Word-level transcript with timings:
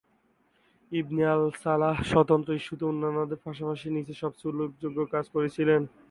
ইবনে 0.91 1.23
al 1.33 1.43
Salah 1.63 1.95
স্বতন্ত্র 2.11 2.57
ইস্যুতে 2.59 2.83
অন্যান্যদের 2.87 3.39
পাশাপাশি 3.45 3.87
নীচে 3.95 4.13
সবচেয়ে 4.21 4.49
উল্লেখযোগ্য 4.51 4.99
কাজ 5.13 5.25
করেছিলেন। 5.35 5.81